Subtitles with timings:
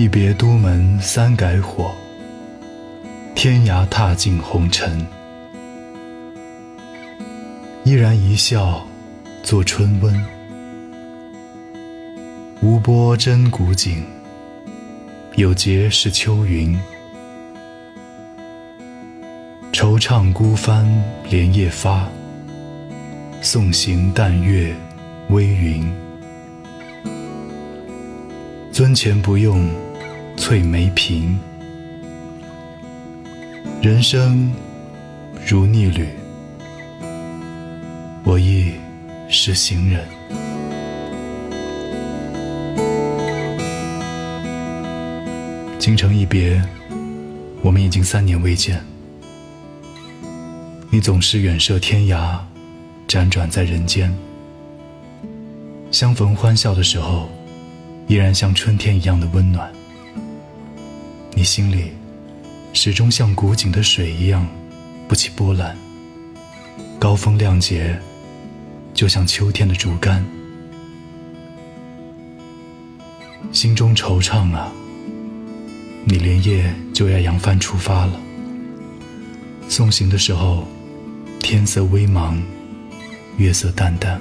[0.00, 1.92] 一别都门三改火，
[3.34, 5.04] 天涯踏尽红尘。
[7.82, 8.86] 依然一笑
[9.42, 10.24] 作春温，
[12.62, 14.04] 无波真古井，
[15.34, 16.78] 有节是秋云。
[19.72, 20.86] 惆怅孤帆
[21.28, 22.08] 连夜发，
[23.42, 24.72] 送行淡月
[25.30, 25.92] 微云。
[28.72, 29.68] 樽前不用
[30.38, 31.34] 翠眉颦，
[33.82, 34.50] 人生
[35.44, 36.08] 如逆旅，
[38.24, 38.72] 我亦
[39.28, 40.06] 是行人。
[45.78, 46.62] 京城一别，
[47.60, 48.82] 我们已经三年未见。
[50.88, 52.38] 你总是远涉天涯，
[53.08, 54.16] 辗转在人间。
[55.90, 57.28] 相逢欢笑的时候。
[58.06, 59.70] 依然像春天一样的温暖，
[61.38, 61.92] 你心里
[62.72, 64.44] 始终像古井的水一样
[65.06, 65.78] 不起波澜。
[66.98, 67.96] 高风亮节，
[68.92, 70.26] 就像秋天的竹竿。
[73.52, 74.72] 心中惆怅啊，
[76.04, 78.20] 你连夜就要扬帆出发了。
[79.68, 80.66] 送行的时候，
[81.38, 82.36] 天色微茫，
[83.36, 84.20] 月色淡淡。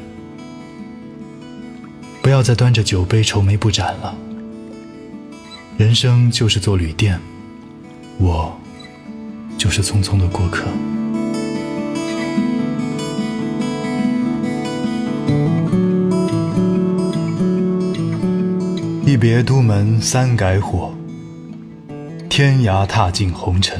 [2.22, 4.16] 不要再端着酒杯愁眉不展了。
[5.78, 7.20] 人生就是座旅店，
[8.18, 8.60] 我
[9.60, 10.66] 就是匆匆的过客。
[19.06, 20.92] 一别都门三改火，
[22.28, 23.80] 天涯踏尽红尘。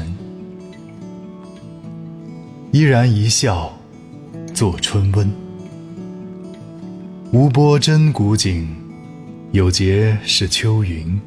[2.70, 3.76] 依然一笑
[4.54, 5.28] 作春温。
[7.32, 8.68] 无波真古井，
[9.50, 11.20] 有节是秋云。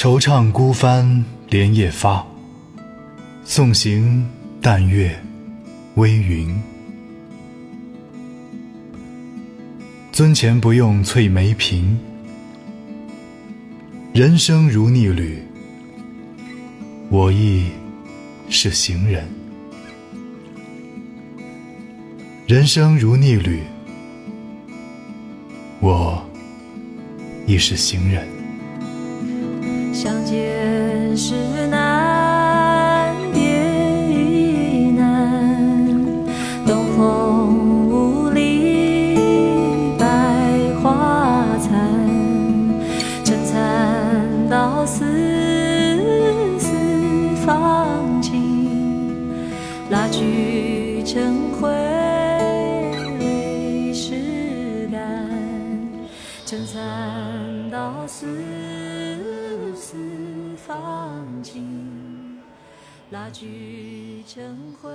[0.00, 2.24] 惆怅孤帆连夜发，
[3.42, 4.24] 送行
[4.62, 5.20] 淡月
[5.96, 6.56] 微云。
[10.12, 11.82] 樽前不用翠眉颦，
[14.12, 15.42] 人生如逆旅，
[17.10, 17.64] 我亦
[18.48, 19.26] 是行人。
[22.46, 23.64] 人生如逆旅，
[25.80, 26.24] 我
[27.48, 28.37] 亦是行人。
[30.00, 31.34] 相见时
[31.66, 33.40] 难别
[34.08, 35.92] 亦难，
[36.64, 39.16] 东风无力
[39.98, 40.06] 百
[40.80, 41.74] 花残，
[43.24, 45.04] 撑残到死
[46.60, 46.68] 丝
[47.44, 48.70] 方尽，
[49.90, 51.66] 蜡炬成灰。
[56.46, 56.80] 撑伞
[57.70, 58.26] 到死
[59.80, 59.96] 四
[60.56, 62.40] 方尽，
[63.10, 64.90] 蜡炬成灰。